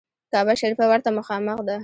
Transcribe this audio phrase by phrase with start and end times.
[0.33, 1.75] کعبه شریفه ورته مخامخ ده.